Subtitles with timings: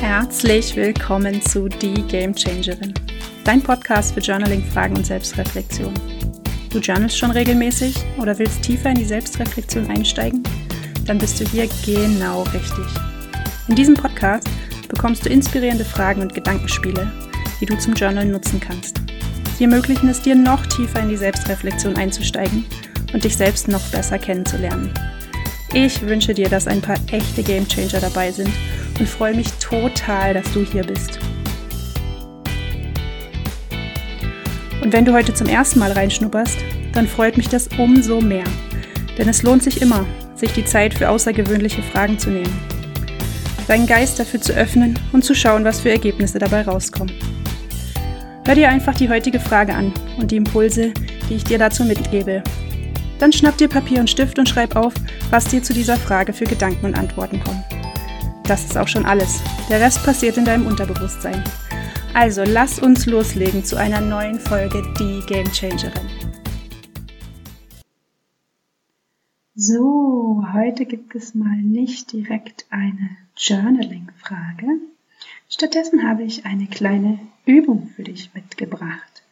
[0.00, 2.94] Herzlich willkommen zu Die Game Changerin,
[3.44, 5.92] dein Podcast für Journaling, Fragen und Selbstreflexion.
[6.70, 10.42] Du journalst schon regelmäßig oder willst tiefer in die Selbstreflexion einsteigen?
[11.04, 12.86] Dann bist du hier genau richtig.
[13.68, 14.48] In diesem Podcast
[14.88, 17.12] bekommst du inspirierende Fragen und Gedankenspiele,
[17.60, 19.02] die du zum Journal nutzen kannst.
[19.58, 22.64] Sie ermöglichen es dir, noch tiefer in die Selbstreflexion einzusteigen
[23.12, 24.94] und dich selbst noch besser kennenzulernen.
[25.74, 28.50] Ich wünsche dir, dass ein paar echte Gamechanger dabei sind
[29.00, 31.18] und freue mich total, dass du hier bist.
[34.82, 36.58] Und wenn du heute zum ersten Mal reinschnupperst,
[36.92, 38.44] dann freut mich das umso mehr.
[39.18, 42.58] Denn es lohnt sich immer, sich die Zeit für außergewöhnliche Fragen zu nehmen.
[43.66, 47.14] Deinen Geist dafür zu öffnen und zu schauen, was für Ergebnisse dabei rauskommen.
[48.46, 50.92] Hör dir einfach die heutige Frage an und die Impulse,
[51.28, 52.42] die ich dir dazu mitgebe.
[53.18, 54.94] Dann schnapp dir Papier und Stift und schreib auf,
[55.30, 57.62] was dir zu dieser Frage für Gedanken und Antworten kommen.
[58.50, 59.40] Das ist auch schon alles.
[59.68, 61.44] Der Rest passiert in deinem Unterbewusstsein.
[62.14, 66.10] Also lass uns loslegen zu einer neuen Folge Die Game Changerin.
[69.54, 74.66] So, heute gibt es mal nicht direkt eine Journaling-Frage.
[75.48, 79.22] Stattdessen habe ich eine kleine Übung für dich mitgebracht.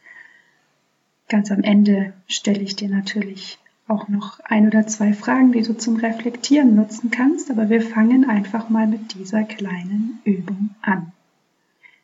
[1.28, 3.58] Ganz am Ende stelle ich dir natürlich
[3.89, 8.28] auch noch ein oder zwei Fragen, die du zum Reflektieren nutzen kannst, aber wir fangen
[8.28, 11.12] einfach mal mit dieser kleinen Übung an.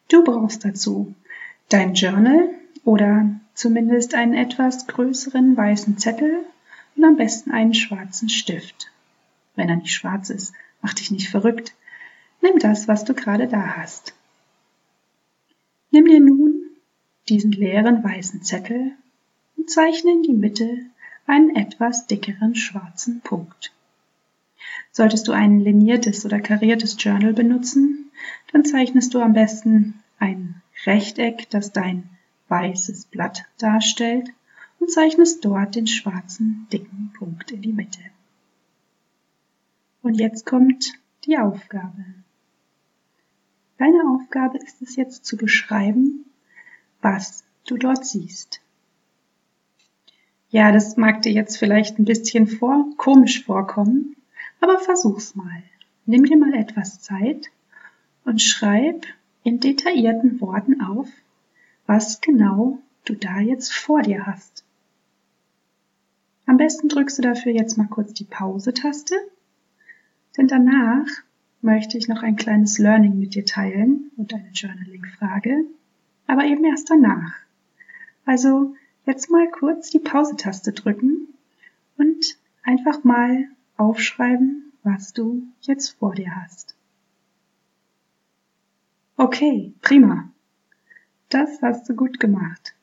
[0.09, 1.15] Du brauchst dazu
[1.69, 2.49] dein Journal
[2.85, 6.45] oder zumindest einen etwas größeren weißen Zettel
[6.97, 8.91] und am besten einen schwarzen Stift.
[9.57, 11.75] Wenn er nicht schwarz ist, mach dich nicht verrückt.
[12.43, 14.15] Nimm das, was du gerade da hast.
[15.91, 16.63] Nimm dir nun
[17.29, 18.93] diesen leeren weißen Zettel
[19.57, 20.79] und zeichne in die Mitte
[21.27, 23.73] einen etwas dickeren schwarzen Punkt.
[24.93, 28.11] Solltest du ein liniertes oder kariertes Journal benutzen,
[28.53, 32.09] dann zeichnest du am besten ein Rechteck, das dein
[32.49, 34.31] weißes Blatt darstellt
[34.79, 38.01] und zeichnest dort den schwarzen dicken Punkt in die Mitte.
[40.03, 40.93] Und jetzt kommt
[41.25, 42.05] die Aufgabe.
[43.79, 46.27] Deine Aufgabe ist es jetzt zu beschreiben,
[47.01, 48.61] was du dort siehst.
[50.55, 54.15] Ja, das mag dir jetzt vielleicht ein bisschen vor, komisch vorkommen,
[54.61, 55.65] aber versuch's mal.
[56.07, 57.51] Nimm dir mal etwas Zeit
[58.25, 59.05] und schreib
[59.43, 61.09] in detaillierten Worten auf,
[61.89, 64.65] was genau du da jetzt vor dir hast.
[66.47, 69.17] Am besten drückst du dafür jetzt mal kurz die Pause-Taste,
[70.37, 71.09] denn danach
[71.63, 75.65] möchte ich noch ein kleines Learning mit dir teilen und eine Journaling-Frage,
[76.29, 77.35] aber eben erst danach.
[78.25, 78.77] Also
[79.07, 81.29] jetzt mal kurz die Pause-Taste drücken
[81.97, 86.75] und einfach mal aufschreiben, was du jetzt vor dir hast.
[89.17, 90.31] Okay, prima.
[91.29, 92.75] Das hast du gut gemacht.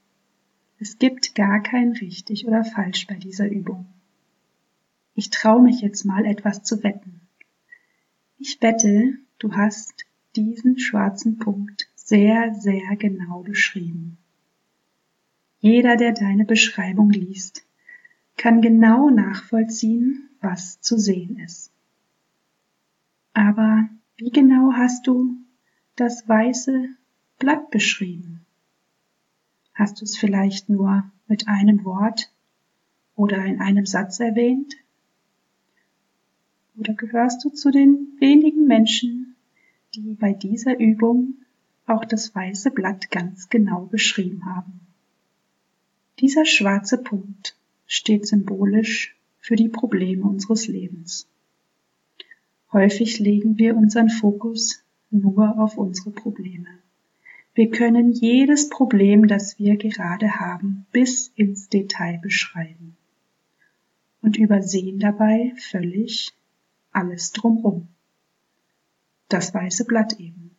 [0.79, 3.85] Es gibt gar kein richtig oder falsch bei dieser Übung.
[5.13, 7.21] Ich traue mich jetzt mal etwas zu wetten.
[8.39, 10.05] Ich wette, du hast
[10.35, 14.17] diesen schwarzen Punkt sehr, sehr genau beschrieben.
[15.61, 17.63] Jeder, der deine Beschreibung liest,
[18.35, 21.71] kann genau nachvollziehen, was zu sehen ist.
[23.33, 25.37] Aber wie genau hast du
[25.95, 26.89] das weiße
[27.37, 28.43] Blatt beschrieben?
[29.75, 32.33] Hast du es vielleicht nur mit einem Wort
[33.15, 34.73] oder in einem Satz erwähnt?
[36.75, 39.35] Oder gehörst du zu den wenigen Menschen,
[39.93, 41.35] die bei dieser Übung
[41.85, 44.90] auch das weiße Blatt ganz genau beschrieben haben?
[46.21, 51.27] Dieser schwarze Punkt steht symbolisch für die Probleme unseres Lebens.
[52.71, 56.67] Häufig legen wir unseren Fokus nur auf unsere Probleme.
[57.55, 62.95] Wir können jedes Problem, das wir gerade haben, bis ins Detail beschreiben
[64.21, 66.33] und übersehen dabei völlig
[66.91, 67.87] alles drumrum.
[69.27, 70.55] Das weiße Blatt eben.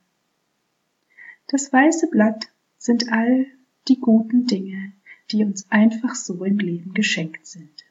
[1.47, 2.49] Das weiße Blatt
[2.79, 3.47] sind all
[3.89, 4.93] die guten Dinge,
[5.33, 7.85] die uns einfach so im Leben geschenkt sind.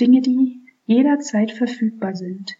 [0.00, 2.56] Dinge, die jederzeit verfügbar sind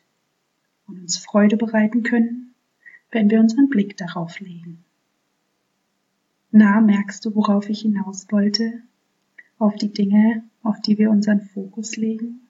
[0.87, 2.55] und uns Freude bereiten können,
[3.11, 4.85] wenn wir unseren Blick darauf legen.
[6.51, 8.83] Na, merkst du, worauf ich hinaus wollte?
[9.59, 12.43] Auf die Dinge, auf die wir unseren Fokus legen?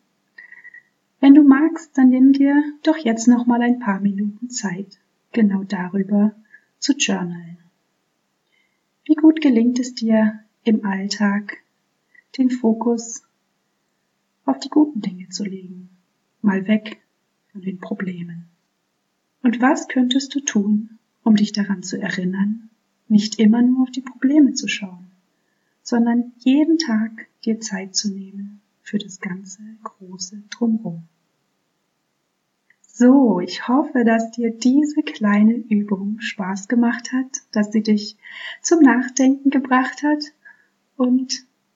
[1.21, 4.99] Wenn du magst, dann nimm dir doch jetzt noch mal ein paar Minuten Zeit,
[5.31, 6.35] genau darüber
[6.79, 7.59] zu journalen.
[9.05, 11.59] Wie gut gelingt es dir, im Alltag
[12.39, 13.23] den Fokus
[14.45, 15.91] auf die guten Dinge zu legen,
[16.41, 17.01] mal weg
[17.51, 18.47] von den Problemen.
[19.43, 22.71] Und was könntest du tun, um dich daran zu erinnern,
[23.09, 25.11] nicht immer nur auf die Probleme zu schauen,
[25.83, 31.03] sondern jeden Tag dir Zeit zu nehmen für das ganze große Drumherum.
[32.83, 38.17] So, ich hoffe, dass dir diese kleine Übung Spaß gemacht hat, dass sie dich
[38.61, 40.23] zum Nachdenken gebracht hat
[40.97, 41.33] und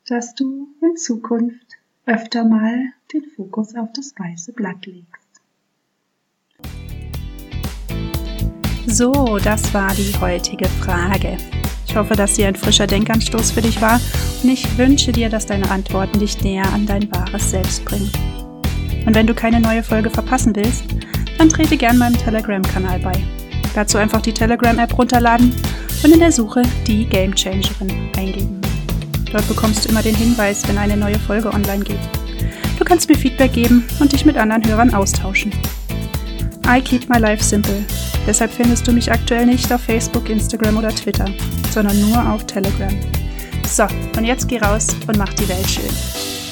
[0.08, 1.66] dass du in Zukunft
[2.06, 5.26] öfter mal den Fokus auf das weiße Blatt legst.
[8.86, 11.36] So, das war die heutige Frage.
[11.86, 14.00] Ich hoffe, dass sie ein frischer Denkanstoß für dich war
[14.42, 18.10] und ich wünsche dir, dass deine Antworten dich näher an dein wahres Selbst bringen.
[19.06, 20.84] Und wenn du keine neue Folge verpassen willst,
[21.38, 23.12] dann trete gern meinem Telegram-Kanal bei.
[23.74, 25.54] Dazu einfach die Telegram-App runterladen
[26.02, 28.55] und in der Suche die Game Changerin eingeben.
[29.36, 32.00] Dort bekommst du immer den Hinweis, wenn eine neue Folge online geht.
[32.78, 35.52] Du kannst mir Feedback geben und dich mit anderen Hörern austauschen.
[36.66, 37.84] I keep my life simple.
[38.26, 41.26] Deshalb findest du mich aktuell nicht auf Facebook, Instagram oder Twitter,
[41.70, 42.98] sondern nur auf Telegram.
[43.68, 43.82] So,
[44.16, 46.45] und jetzt geh raus und mach die Welt schön.